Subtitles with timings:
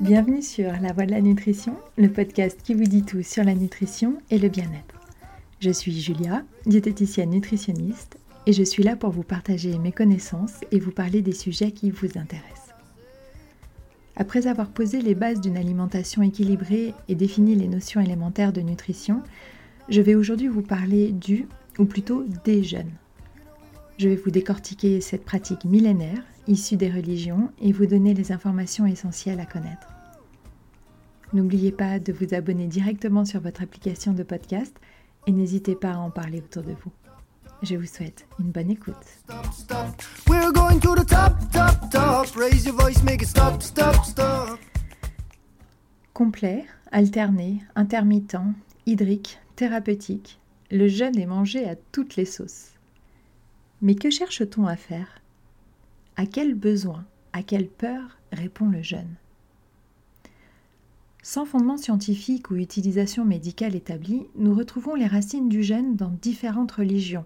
[0.00, 3.54] Bienvenue sur La Voix de la Nutrition, le podcast qui vous dit tout sur la
[3.54, 5.00] nutrition et le bien-être.
[5.60, 8.16] Je suis Julia, diététicienne nutritionniste,
[8.46, 11.90] et je suis là pour vous partager mes connaissances et vous parler des sujets qui
[11.90, 12.74] vous intéressent.
[14.14, 19.22] Après avoir posé les bases d'une alimentation équilibrée et défini les notions élémentaires de nutrition,
[19.88, 22.92] je vais aujourd'hui vous parler du, ou plutôt des jeûnes.
[23.98, 28.86] Je vais vous décortiquer cette pratique millénaire issue des religions et vous donner les informations
[28.86, 29.88] essentielles à connaître.
[31.32, 34.76] N'oubliez pas de vous abonner directement sur votre application de podcast
[35.26, 36.92] et n'hésitez pas à en parler autour de vous.
[37.62, 38.96] Je vous souhaite une bonne écoute.
[46.12, 48.36] Complet, alterné, intermittent,
[48.84, 50.40] hydrique, thérapeutique,
[50.70, 52.72] le jeûne est mangé à toutes les sauces.
[53.80, 55.21] Mais que cherche-t-on à faire?
[56.16, 59.14] À quel besoin, à quelle peur répond le jeûne
[61.22, 66.72] Sans fondement scientifique ou utilisation médicale établie, nous retrouvons les racines du jeûne dans différentes
[66.72, 67.24] religions,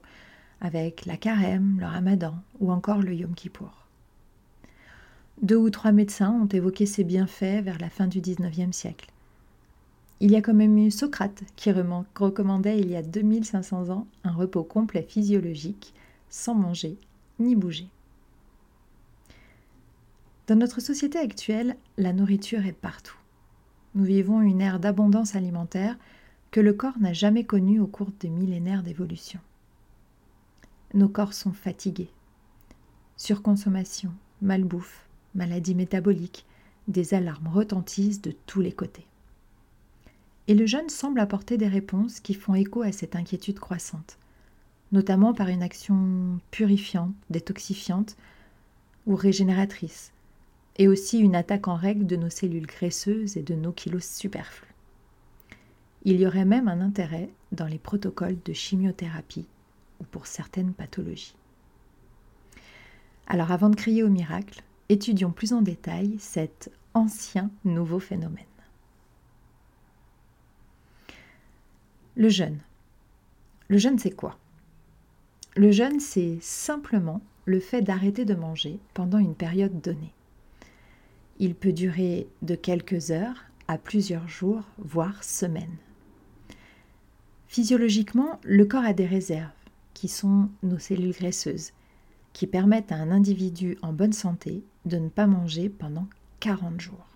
[0.60, 3.86] avec la carême, le ramadan ou encore le yom kippour.
[5.42, 9.10] Deux ou trois médecins ont évoqué ces bienfaits vers la fin du XIXe siècle.
[10.20, 14.32] Il y a quand même eu Socrate qui recommandait il y a 2500 ans un
[14.32, 15.92] repos complet physiologique
[16.30, 16.96] sans manger
[17.38, 17.88] ni bouger.
[20.46, 23.16] Dans notre société actuelle, la nourriture est partout.
[23.94, 25.96] Nous vivons une ère d'abondance alimentaire
[26.50, 29.40] que le corps n'a jamais connue au cours des millénaires d'évolution.
[30.94, 32.10] Nos corps sont fatigués.
[33.16, 36.46] Surconsommation, malbouffe, maladies métaboliques,
[36.86, 39.06] des alarmes retentissent de tous les côtés.
[40.46, 44.18] Et le jeûne semble apporter des réponses qui font écho à cette inquiétude croissante
[44.92, 48.16] notamment par une action purifiante, détoxifiante
[49.06, 50.12] ou régénératrice,
[50.76, 54.74] et aussi une attaque en règle de nos cellules graisseuses et de nos kilos superflus.
[56.04, 59.48] Il y aurait même un intérêt dans les protocoles de chimiothérapie
[60.00, 61.34] ou pour certaines pathologies.
[63.26, 68.44] Alors avant de crier au miracle, étudions plus en détail cet ancien nouveau phénomène.
[72.14, 72.58] Le jeûne.
[73.68, 74.38] Le jeûne, c'est quoi?
[75.56, 80.12] Le jeûne, c'est simplement le fait d'arrêter de manger pendant une période donnée.
[81.38, 85.76] Il peut durer de quelques heures à plusieurs jours, voire semaines.
[87.48, 89.50] Physiologiquement, le corps a des réserves,
[89.94, 91.72] qui sont nos cellules graisseuses,
[92.32, 96.06] qui permettent à un individu en bonne santé de ne pas manger pendant
[96.40, 97.06] 40 jours.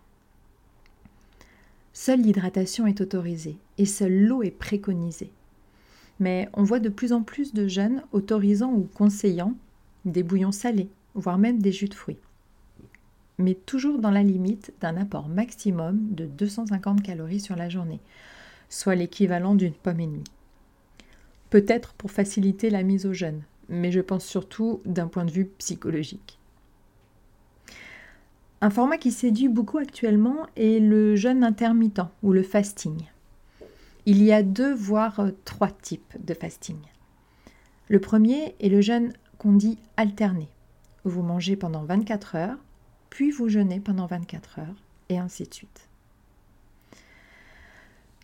[1.92, 5.32] Seule l'hydratation est autorisée et seule l'eau est préconisée
[6.20, 9.54] mais on voit de plus en plus de jeunes autorisant ou conseillant
[10.04, 12.18] des bouillons salés, voire même des jus de fruits.
[13.40, 18.00] Mais toujours dans la limite d'un apport maximum de 250 calories sur la journée,
[18.68, 20.24] soit l'équivalent d'une pomme et demie.
[21.48, 25.46] Peut-être pour faciliter la mise au jeûne, mais je pense surtout d'un point de vue
[25.56, 26.38] psychologique.
[28.60, 33.06] Un format qui séduit beaucoup actuellement est le jeûne intermittent ou le fasting.
[34.04, 36.76] Il y a deux voire trois types de fasting.
[37.88, 40.50] Le premier est le jeûne qu'on dit alterné.
[41.04, 42.58] Vous mangez pendant 24 heures,
[43.10, 45.88] puis vous jeûnez pendant 24 heures, et ainsi de suite.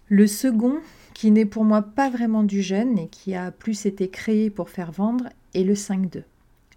[0.09, 0.79] Le second,
[1.15, 4.71] qui n'est pour moi pas vraiment du jeûne et qui a plus été créé pour
[4.71, 6.23] faire vendre, est le 5-2.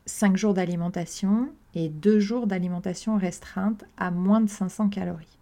[0.07, 5.37] 5 jours d'alimentation et 2 jours d'alimentation restreinte à moins de 500 calories.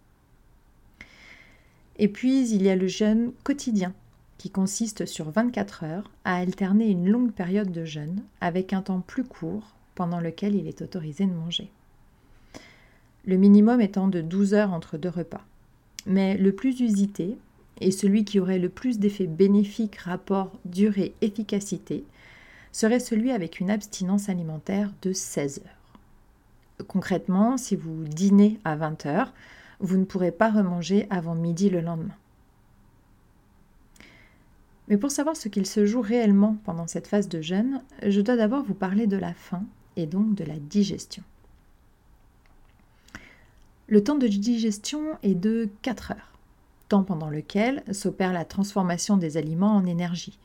[1.96, 3.94] Et puis, il y a le jeûne quotidien,
[4.36, 9.00] qui consiste sur 24 heures à alterner une longue période de jeûne avec un temps
[9.00, 11.70] plus court pendant lequel il est autorisé de manger.
[13.28, 15.44] Le minimum étant de 12 heures entre deux repas.
[16.06, 17.36] Mais le plus usité,
[17.78, 22.04] et celui qui aurait le plus d'effets bénéfiques rapport durée-efficacité,
[22.72, 26.86] serait celui avec une abstinence alimentaire de 16 heures.
[26.86, 29.34] Concrètement, si vous dînez à 20 heures,
[29.78, 32.16] vous ne pourrez pas remanger avant midi le lendemain.
[34.88, 38.36] Mais pour savoir ce qu'il se joue réellement pendant cette phase de jeûne, je dois
[38.36, 39.64] d'abord vous parler de la faim
[39.96, 41.22] et donc de la digestion.
[43.90, 46.38] Le temps de digestion est de 4 heures,
[46.90, 50.38] temps pendant lequel s'opère la transformation des aliments en énergie.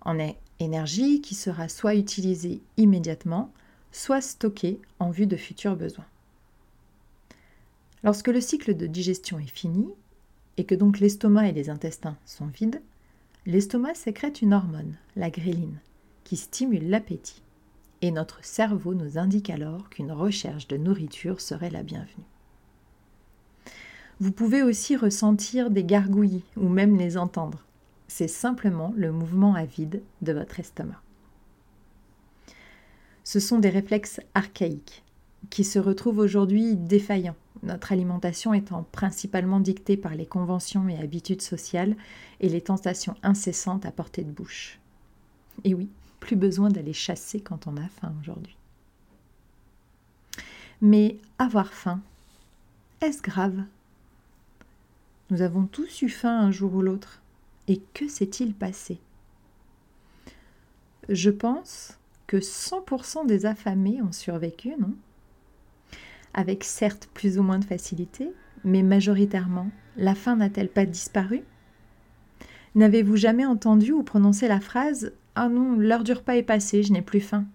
[0.00, 0.18] En
[0.58, 3.52] énergie qui sera soit utilisée immédiatement,
[3.92, 6.06] soit stockée en vue de futurs besoins.
[8.02, 9.86] Lorsque le cycle de digestion est fini,
[10.56, 12.82] et que donc l'estomac et les intestins sont vides,
[13.46, 15.78] l'estomac sécrète une hormone, la gréline,
[16.24, 17.42] qui stimule l'appétit.
[18.00, 22.26] Et notre cerveau nous indique alors qu'une recherche de nourriture serait la bienvenue.
[24.22, 27.64] Vous pouvez aussi ressentir des gargouillis ou même les entendre.
[28.06, 31.02] C'est simplement le mouvement à vide de votre estomac.
[33.24, 35.02] Ce sont des réflexes archaïques
[35.50, 37.34] qui se retrouvent aujourd'hui défaillants,
[37.64, 41.96] notre alimentation étant principalement dictée par les conventions et habitudes sociales
[42.38, 44.78] et les tentations incessantes à portée de bouche.
[45.64, 45.88] Et oui,
[46.20, 48.56] plus besoin d'aller chasser quand on a faim aujourd'hui.
[50.80, 52.00] Mais avoir faim,
[53.00, 53.64] est-ce grave?
[55.32, 57.22] Nous avons tous eu faim un jour ou l'autre.
[57.66, 59.00] Et que s'est-il passé?
[61.08, 64.94] Je pense que 100% des affamés ont survécu, non?
[66.34, 68.30] Avec certes plus ou moins de facilité,
[68.62, 71.44] mais majoritairement, la faim n'a-t-elle pas disparu?
[72.74, 76.92] N'avez-vous jamais entendu ou prononcé la phrase Ah non, l'heure du repas est passée, je
[76.92, 77.46] n'ai plus faim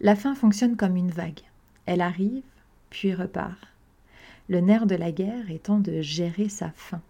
[0.00, 1.40] La faim fonctionne comme une vague.
[1.86, 2.44] Elle arrive,
[2.90, 3.69] puis repart.
[4.50, 7.00] Le nerf de la guerre étant de gérer sa faim,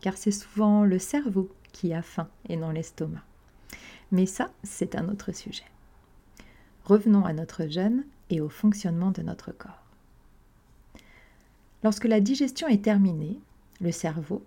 [0.00, 3.20] car c'est souvent le cerveau qui a faim et non l'estomac.
[4.10, 5.66] Mais ça, c'est un autre sujet.
[6.86, 9.84] Revenons à notre jeûne et au fonctionnement de notre corps.
[11.84, 13.38] Lorsque la digestion est terminée,
[13.82, 14.42] le cerveau,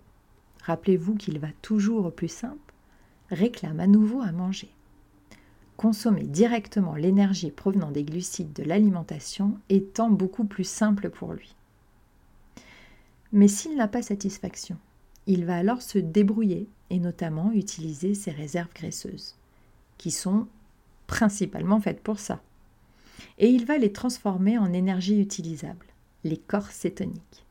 [0.64, 2.74] rappelez-vous qu'il va toujours au plus simple,
[3.30, 4.72] réclame à nouveau à manger.
[5.76, 11.54] Consommer directement l'énergie provenant des glucides de l'alimentation étant beaucoup plus simple pour lui.
[13.36, 14.78] Mais s'il n'a pas satisfaction,
[15.26, 19.34] il va alors se débrouiller et notamment utiliser ses réserves graisseuses,
[19.98, 20.46] qui sont
[21.06, 22.40] principalement faites pour ça.
[23.36, 25.84] Et il va les transformer en énergie utilisable,
[26.24, 27.44] les corps cétoniques.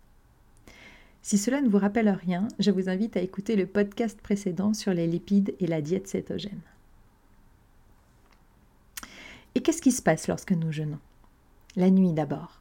[1.22, 4.92] Si cela ne vous rappelle rien, je vous invite à écouter le podcast précédent sur
[4.92, 6.64] les lipides et la diète cétogène.
[9.54, 11.00] Et qu'est-ce qui se passe lorsque nous jeûnons?
[11.76, 12.60] La nuit d'abord.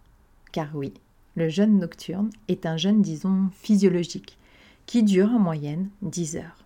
[0.53, 0.93] Car oui,
[1.37, 4.39] le jeûne nocturne est un jeûne, disons, physiologique,
[4.87, 6.65] qui dure en moyenne 10 heures.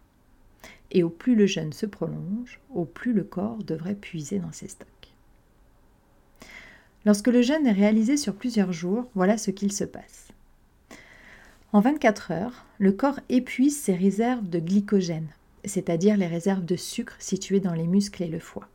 [0.90, 4.68] Et au plus le jeûne se prolonge, au plus le corps devrait puiser dans ses
[4.68, 4.88] stocks.
[7.04, 10.28] Lorsque le jeûne est réalisé sur plusieurs jours, voilà ce qu'il se passe.
[11.72, 15.28] En 24 heures, le corps épuise ses réserves de glycogène,
[15.64, 18.68] c'est-à-dire les réserves de sucre situées dans les muscles et le foie.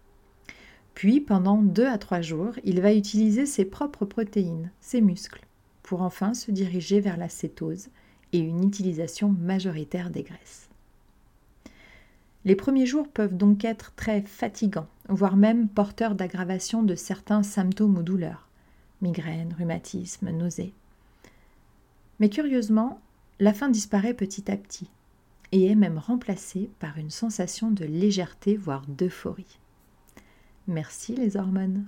[0.93, 5.43] Puis, pendant 2 à 3 jours, il va utiliser ses propres protéines, ses muscles,
[5.83, 7.89] pour enfin se diriger vers la cétose
[8.31, 10.69] et une utilisation majoritaire des graisses.
[12.45, 17.97] Les premiers jours peuvent donc être très fatigants, voire même porteurs d'aggravation de certains symptômes
[17.97, 18.47] ou douleurs,
[19.01, 20.73] migraines, rhumatisme, nausées.
[22.19, 22.99] Mais curieusement,
[23.39, 24.89] la faim disparaît petit à petit
[25.51, 29.59] et est même remplacée par une sensation de légèreté, voire d'euphorie.
[30.67, 31.85] Merci les hormones.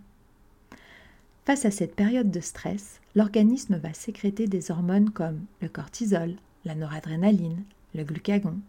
[1.46, 6.36] Face à cette période de stress, l'organisme va sécréter des hormones comme le cortisol,
[6.66, 7.64] la noradrénaline,
[7.94, 8.60] le glucagon,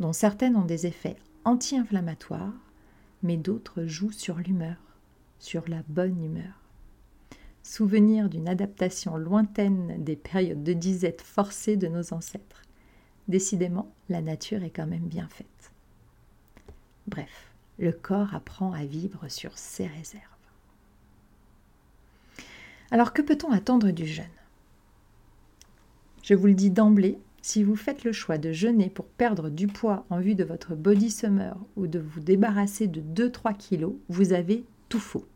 [0.00, 2.54] dont certaines ont des effets anti-inflammatoires,
[3.22, 4.76] mais d'autres jouent sur l'humeur,
[5.38, 6.58] sur la bonne humeur
[7.68, 12.62] souvenir d'une adaptation lointaine des périodes de disette forcée de nos ancêtres.
[13.28, 15.70] Décidément, la nature est quand même bien faite.
[17.06, 20.37] Bref, le corps apprend à vivre sur ses réserves.
[22.90, 24.24] Alors que peut-on attendre du jeûne
[26.22, 29.66] Je vous le dis d'emblée, si vous faites le choix de jeûner pour perdre du
[29.66, 34.32] poids en vue de votre body summer ou de vous débarrasser de 2-3 kilos, vous
[34.32, 35.26] avez tout faux.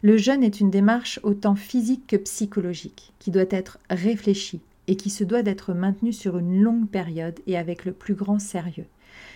[0.00, 5.10] Le jeûne est une démarche autant physique que psychologique, qui doit être réfléchie et qui
[5.10, 8.86] se doit d'être maintenue sur une longue période et avec le plus grand sérieux.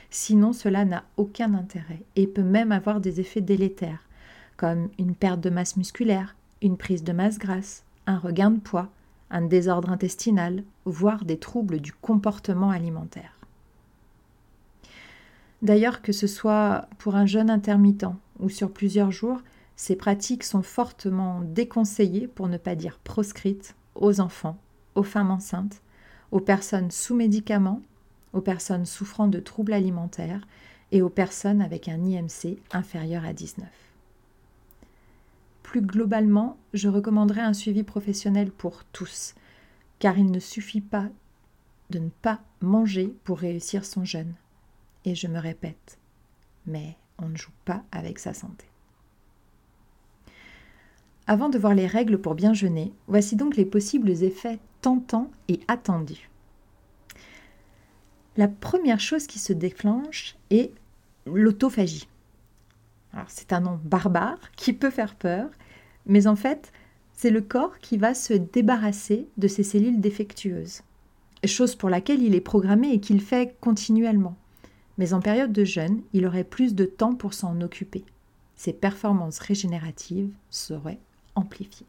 [0.08, 4.08] Sinon, cela n'a aucun intérêt et peut même avoir des effets délétères,
[4.56, 8.88] comme une perte de masse musculaire, une prise de masse grasse, un regain de poids,
[9.30, 13.38] un désordre intestinal, voire des troubles du comportement alimentaire.
[15.62, 18.06] D'ailleurs, que ce soit pour un jeûne intermittent
[18.40, 19.40] ou sur plusieurs jours,
[19.76, 24.58] ces pratiques sont fortement déconseillées, pour ne pas dire proscrites, aux enfants,
[24.94, 25.82] aux femmes enceintes,
[26.30, 27.80] aux personnes sous médicaments,
[28.32, 30.46] aux personnes souffrant de troubles alimentaires
[30.90, 33.66] et aux personnes avec un IMC inférieur à 19.
[35.72, 39.34] Plus globalement, je recommanderais un suivi professionnel pour tous,
[40.00, 41.08] car il ne suffit pas
[41.88, 44.34] de ne pas manger pour réussir son jeûne.
[45.06, 45.96] Et je me répète,
[46.66, 48.66] mais on ne joue pas avec sa santé.
[51.26, 55.60] Avant de voir les règles pour bien jeûner, voici donc les possibles effets tentants et
[55.68, 56.28] attendus.
[58.36, 60.70] La première chose qui se déclenche est
[61.24, 62.08] l'autophagie.
[63.28, 65.50] C'est un nom barbare qui peut faire peur,
[66.06, 66.72] mais en fait,
[67.12, 70.82] c'est le corps qui va se débarrasser de ces cellules défectueuses,
[71.44, 74.36] chose pour laquelle il est programmé et qu'il fait continuellement.
[74.98, 78.04] Mais en période de jeûne, il aurait plus de temps pour s'en occuper.
[78.56, 81.00] Ses performances régénératives seraient
[81.34, 81.86] amplifiées.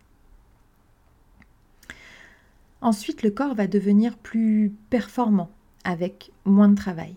[2.81, 5.49] Ensuite, le corps va devenir plus performant
[5.83, 7.15] avec moins de travail.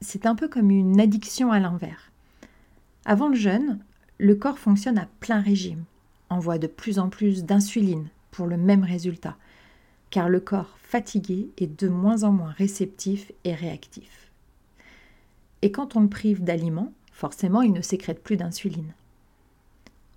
[0.00, 2.12] C'est un peu comme une addiction à l'envers.
[3.04, 3.78] Avant le jeûne,
[4.18, 5.84] le corps fonctionne à plein régime,
[6.30, 9.36] envoie de plus en plus d'insuline pour le même résultat,
[10.10, 14.30] car le corps fatigué est de moins en moins réceptif et réactif.
[15.62, 18.92] Et quand on le prive d'aliments, forcément il ne sécrète plus d'insuline.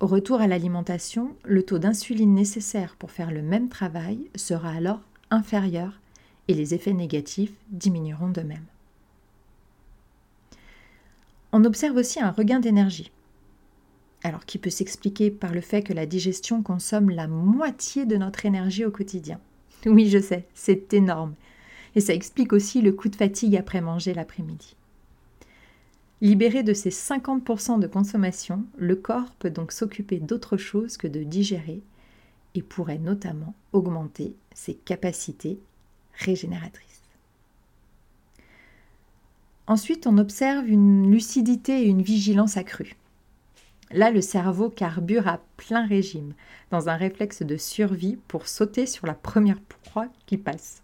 [0.00, 5.00] Au retour à l'alimentation, le taux d'insuline nécessaire pour faire le même travail sera alors
[5.30, 6.00] inférieur
[6.48, 8.64] et les effets négatifs diminueront de même.
[11.52, 13.12] On observe aussi un regain d'énergie,
[14.24, 18.46] alors qui peut s'expliquer par le fait que la digestion consomme la moitié de notre
[18.46, 19.40] énergie au quotidien?
[19.86, 21.34] Oui, je sais, c'est énorme.
[21.96, 24.76] Et ça explique aussi le coup de fatigue après manger l'après-midi.
[26.20, 31.24] Libéré de ces 50% de consommation, le corps peut donc s'occuper d'autre chose que de
[31.24, 31.82] digérer
[32.54, 35.58] et pourrait notamment augmenter ses capacités
[36.14, 36.91] régénératrices.
[39.72, 42.94] Ensuite, on observe une lucidité et une vigilance accrue.
[43.90, 46.34] Là, le cerveau carbure à plein régime,
[46.70, 50.82] dans un réflexe de survie pour sauter sur la première proie qui passe.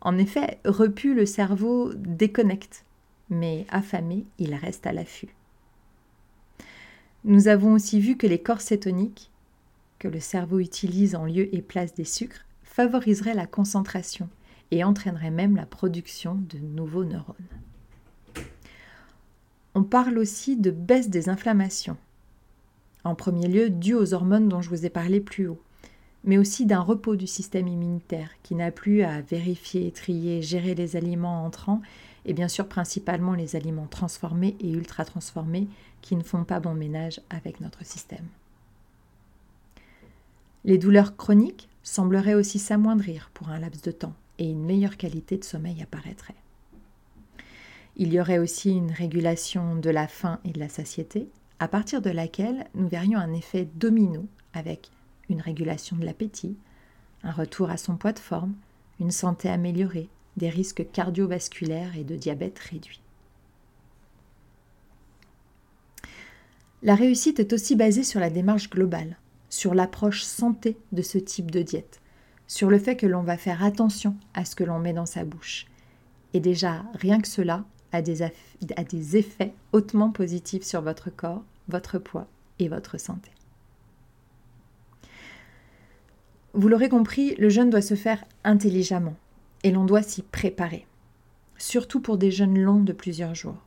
[0.00, 2.84] En effet, repu, le cerveau déconnecte,
[3.30, 5.32] mais affamé, il reste à l'affût.
[7.22, 9.30] Nous avons aussi vu que les corps cétoniques,
[10.00, 14.28] que le cerveau utilise en lieu et place des sucres, favoriseraient la concentration
[14.70, 17.36] et entraîneraient même la production de nouveaux neurones.
[19.74, 21.96] On parle aussi de baisse des inflammations,
[23.04, 25.62] en premier lieu dû aux hormones dont je vous ai parlé plus haut,
[26.24, 30.96] mais aussi d'un repos du système immunitaire qui n'a plus à vérifier, trier, gérer les
[30.96, 31.80] aliments entrants
[32.24, 35.68] et bien sûr principalement les aliments transformés et ultra transformés
[36.02, 38.26] qui ne font pas bon ménage avec notre système.
[40.64, 45.36] Les douleurs chroniques sembleraient aussi s'amoindrir pour un laps de temps et une meilleure qualité
[45.36, 46.34] de sommeil apparaîtrait.
[47.96, 51.28] Il y aurait aussi une régulation de la faim et de la satiété,
[51.58, 54.90] à partir de laquelle nous verrions un effet domino avec
[55.28, 56.56] une régulation de l'appétit,
[57.24, 58.54] un retour à son poids de forme,
[59.00, 63.00] une santé améliorée, des risques cardiovasculaires et de diabète réduits.
[66.82, 69.16] La réussite est aussi basée sur la démarche globale,
[69.50, 72.00] sur l'approche santé de ce type de diète,
[72.48, 75.24] sur le fait que l'on va faire attention à ce que l'on met dans sa
[75.24, 75.66] bouche.
[76.34, 82.26] Et déjà, rien que cela, a des, effets hautement positifs sur votre corps, votre poids
[82.58, 83.30] et votre santé.
[86.54, 89.16] Vous l'aurez compris, le jeûne doit se faire intelligemment
[89.62, 90.86] et l'on doit s'y préparer,
[91.56, 93.62] surtout pour des jeûnes longs de plusieurs jours.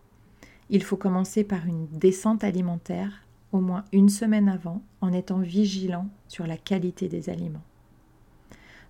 [0.70, 6.08] Il faut commencer par une descente alimentaire au moins une semaine avant en étant vigilant
[6.28, 7.64] sur la qualité des aliments.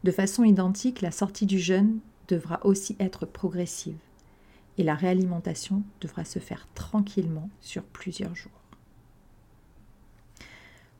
[0.04, 3.98] De façon identique, la sortie du jeûne devra aussi être progressive
[4.78, 8.52] et la réalimentation devra se faire tranquillement sur plusieurs jours.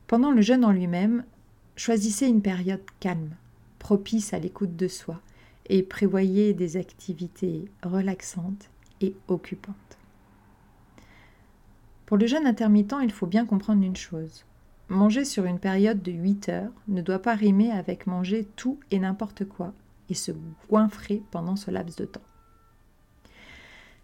[0.06, 1.24] Pendant le jeûne en lui-même,
[1.74, 3.34] choisissez une période calme,
[3.78, 5.20] propice à l'écoute de soi,
[5.66, 8.68] et prévoyez des activités relaxantes
[9.00, 9.98] et occupantes.
[12.04, 14.44] Pour le jeûne intermittent, il faut bien comprendre une chose.
[14.92, 18.98] Manger sur une période de 8 heures ne doit pas rimer avec manger tout et
[18.98, 19.72] n'importe quoi
[20.10, 20.32] et se
[20.68, 22.20] goinfrer pendant ce laps de temps.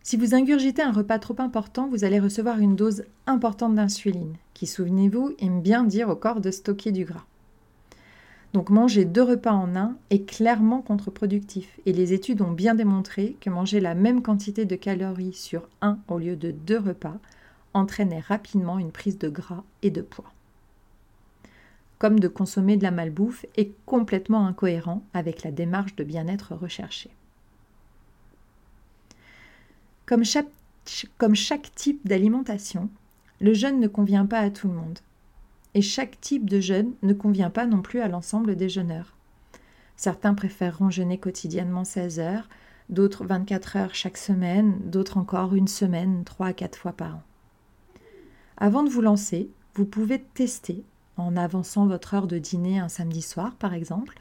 [0.03, 4.67] Si vous ingurgitez un repas trop important, vous allez recevoir une dose importante d'insuline, qui,
[4.67, 7.27] souvenez-vous, aime bien dire au corps de stocker du gras.
[8.55, 13.37] Donc manger deux repas en un est clairement contre-productif et les études ont bien démontré
[13.43, 17.19] que manger la même quantité de calories sur un au lieu de deux repas
[17.75, 20.33] entraînait rapidement une prise de gras et de poids.
[21.99, 27.11] Comme de consommer de la malbouffe est complètement incohérent avec la démarche de bien-être recherchée.
[30.07, 32.89] Comme chaque, type d'alimentation,
[33.41, 35.01] le jeûne ne convient pas à tout le monde.
[35.75, 39.15] Et chaque type de jeûne ne convient pas non plus à l'ensemble des jeûneurs.
[39.97, 42.49] Certains préféreront jeûner quotidiennement 16 heures,
[42.89, 47.23] d'autres 24 heures chaque semaine, d'autres encore une semaine, 3 à 4 fois par an.
[48.57, 50.85] Avant de vous lancer, vous pouvez tester
[51.19, 54.19] en avançant votre heure de dîner un samedi soir par exemple,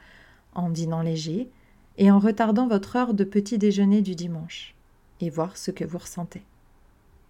[0.54, 1.50] en dînant léger,
[1.98, 4.76] et en retardant votre heure de petit déjeuner du dimanche
[5.20, 6.44] et voir ce que vous ressentez.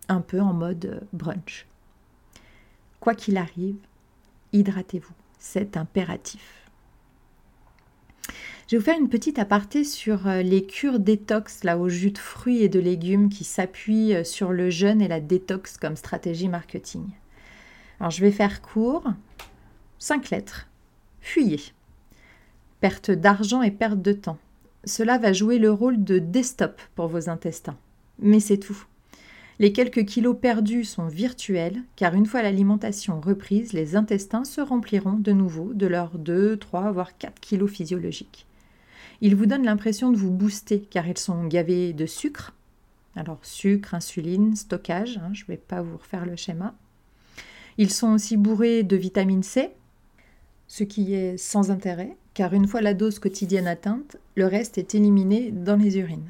[0.10, 1.66] Un peu en mode brunch.
[3.00, 3.78] Quoi qu'il arrive,
[4.54, 5.14] hydratez-vous.
[5.40, 6.68] C'est impératif.
[8.68, 12.12] Je vais vous faire une petite aparté sur euh, les cures détox là au jus
[12.12, 15.96] de fruits et de légumes qui s'appuient euh, sur le jeûne et la détox comme
[15.96, 17.06] stratégie marketing.
[18.02, 19.06] Alors je vais faire court.
[20.00, 20.68] Cinq lettres.
[21.22, 21.60] Fuyez.
[22.82, 24.38] Perte d'argent et perte de temps.
[24.86, 27.78] Cela va jouer le rôle de destop pour vos intestins.
[28.20, 28.86] Mais c'est tout.
[29.60, 35.14] Les quelques kilos perdus sont virtuels, car une fois l'alimentation reprise, les intestins se rempliront
[35.14, 38.46] de nouveau de leurs 2, 3, voire 4 kilos physiologiques.
[39.22, 42.54] Ils vous donnent l'impression de vous booster car ils sont gavés de sucre.
[43.16, 46.76] Alors sucre, insuline, stockage, hein, je ne vais pas vous refaire le schéma.
[47.80, 49.72] Ils sont aussi bourrés de vitamine C,
[50.68, 54.96] ce qui est sans intérêt, car une fois la dose quotidienne atteinte, le reste est
[54.96, 56.30] éliminé dans les urines.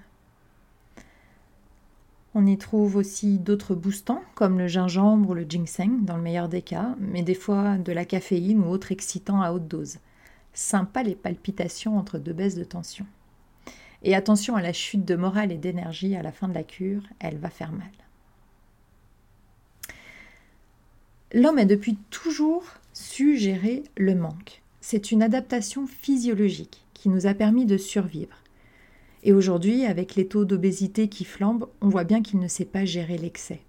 [2.36, 6.50] On y trouve aussi d'autres boostants, comme le gingembre ou le ginseng, dans le meilleur
[6.50, 9.98] des cas, mais des fois de la caféine ou autres excitants à haute dose.
[10.53, 13.08] Sympa les palpitations entre deux baisses de tension.
[14.03, 17.01] Et attention à la chute de morale et d'énergie à la fin de la cure,
[17.20, 17.89] elle va faire mal.
[21.34, 22.63] L'homme a depuis toujours
[22.98, 24.63] su gérer le manque.
[24.82, 28.38] C'est une adaptation physiologique qui nous a permis de survivre.
[29.24, 32.86] Et aujourd'hui, avec les taux d'obésité qui flambent, on voit bien qu'il ne sait pas
[32.86, 33.62] gérer l'excès.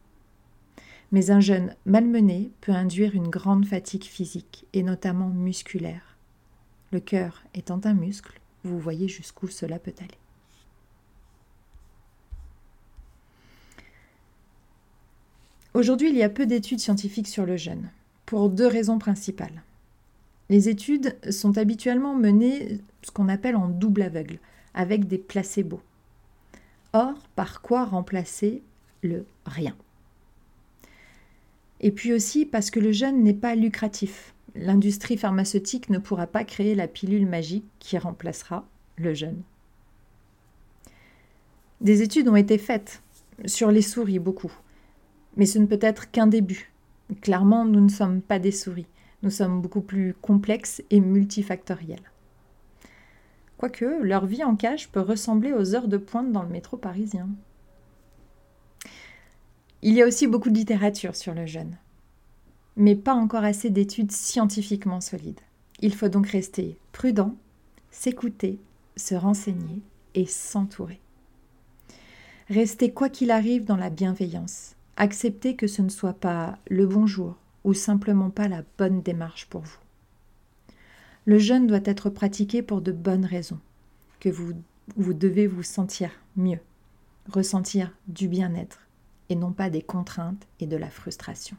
[1.12, 6.16] Mais un jeûne malmené peut induire une grande fatigue physique, et notamment musculaire.
[6.90, 10.18] Le cœur étant un muscle, vous voyez jusqu'où cela peut aller.
[15.74, 17.90] Aujourd'hui, il y a peu d'études scientifiques sur le jeûne,
[18.28, 19.62] pour deux raisons principales.
[20.50, 24.38] Les études sont habituellement menées ce qu'on appelle en double aveugle,
[24.74, 25.80] avec des placebos.
[26.92, 28.62] Or, par quoi remplacer
[29.02, 29.74] le rien?
[31.80, 36.44] Et puis aussi parce que le jeûne n'est pas lucratif l'industrie pharmaceutique ne pourra pas
[36.44, 39.42] créer la pilule magique qui remplacera le jeûne.
[41.80, 43.02] Des études ont été faites
[43.46, 44.52] sur les souris, beaucoup.
[45.36, 46.72] Mais ce ne peut être qu'un début.
[47.20, 48.86] Clairement, nous ne sommes pas des souris.
[49.22, 52.12] Nous sommes beaucoup plus complexes et multifactoriels.
[53.56, 57.28] Quoique, leur vie en cage peut ressembler aux heures de pointe dans le métro parisien.
[59.82, 61.76] Il y a aussi beaucoup de littérature sur le jeûne
[62.78, 65.40] mais pas encore assez d'études scientifiquement solides.
[65.80, 67.34] Il faut donc rester prudent,
[67.90, 68.60] s'écouter,
[68.96, 69.82] se renseigner
[70.14, 71.00] et s'entourer.
[72.48, 74.76] Restez quoi qu'il arrive dans la bienveillance.
[75.00, 79.60] Acceptez que ce ne soit pas le bonjour ou simplement pas la bonne démarche pour
[79.60, 79.78] vous.
[81.24, 83.60] Le jeûne doit être pratiqué pour de bonnes raisons,
[84.18, 84.54] que vous,
[84.96, 86.58] vous devez vous sentir mieux,
[87.30, 88.88] ressentir du bien-être
[89.28, 91.56] et non pas des contraintes et de la frustration.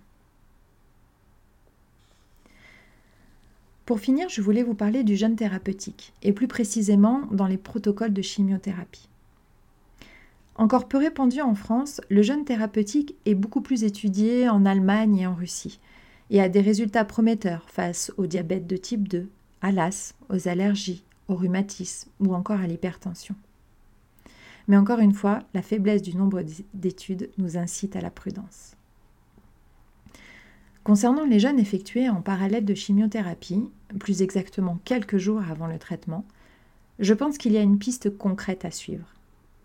[3.86, 8.14] Pour finir, je voulais vous parler du jeûne thérapeutique, et plus précisément dans les protocoles
[8.14, 9.08] de chimiothérapie.
[10.60, 15.26] Encore peu répandu en France, le jeûne thérapeutique est beaucoup plus étudié en Allemagne et
[15.26, 15.80] en Russie,
[16.32, 19.30] et a des résultats prometteurs face au diabète de type 2,
[19.62, 23.36] à l'as, aux allergies, au rhumatisme ou encore à l'hypertension.
[24.68, 26.44] Mais encore une fois, la faiblesse du nombre
[26.74, 28.76] d'études nous incite à la prudence.
[30.84, 33.64] Concernant les jeunes effectués en parallèle de chimiothérapie,
[33.98, 36.26] plus exactement quelques jours avant le traitement,
[37.00, 39.14] je pense qu'il y a une piste concrète à suivre.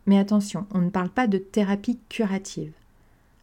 [0.06, 2.72] Mais attention, on ne parle pas de thérapie curative.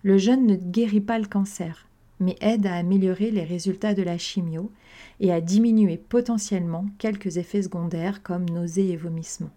[0.03, 1.87] Le jeûne ne guérit pas le cancer,
[2.19, 4.71] mais aide à améliorer les résultats de la chimio
[5.19, 9.51] et à diminuer potentiellement quelques effets secondaires comme nausées et vomissements.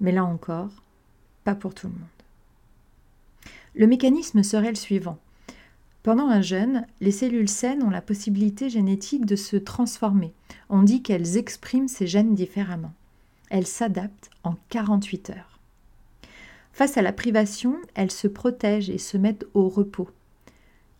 [0.00, 0.70] Mais là encore,
[1.44, 2.02] pas pour tout le monde.
[3.74, 5.18] Le mécanisme serait le suivant.
[6.02, 10.32] Pendant un jeûne, les cellules saines ont la possibilité génétique de se transformer.
[10.70, 12.92] On dit qu'elles expriment ces gènes différemment.
[13.50, 15.59] Elles s'adaptent en 48 heures.
[16.72, 20.08] Face à la privation, elles se protègent et se mettent au repos.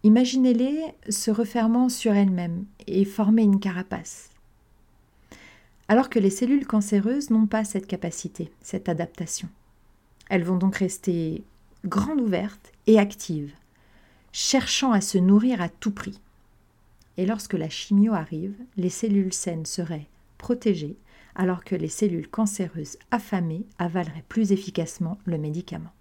[0.02, 4.30] Imaginez-les se refermant sur elles-mêmes et former une carapace.
[5.88, 9.48] Alors que les cellules cancéreuses n'ont pas cette capacité, cette adaptation.
[10.28, 11.42] Elles vont donc rester
[11.85, 13.54] grandes ouvertes et actives
[14.33, 16.20] cherchant à se nourrir à tout prix.
[17.16, 20.06] Et lorsque la chimio arrive, les cellules saines seraient
[20.38, 20.96] protégées,
[21.34, 25.92] alors que les cellules cancéreuses affamées avaleraient plus efficacement le médicament.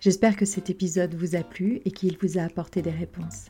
[0.00, 3.46] J'espère que cet épisode vous a plu et qu'il vous a apporté des réponses.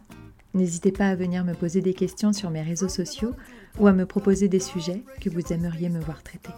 [0.54, 3.34] N'hésitez pas à venir me poser des questions sur mes réseaux sociaux
[3.80, 6.52] ou à me proposer des sujets que vous aimeriez me voir traiter.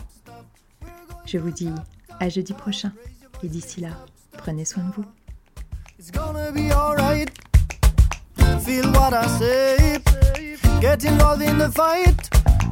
[1.25, 1.71] Je vous dis
[2.21, 2.93] à jeudi prochain
[3.43, 5.05] et d'ici là, prenez soin de vous.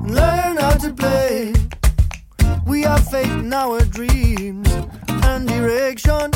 [0.04, 1.52] learn how to play.
[2.66, 4.68] We have faith in our dreams
[5.08, 6.30] and direction.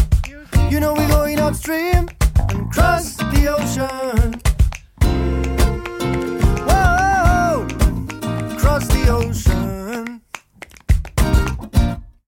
[0.71, 2.09] You know we're going upstream
[2.51, 4.41] and cross the ocean.
[6.69, 7.67] Whoa,
[8.59, 9.48] cross the ocean.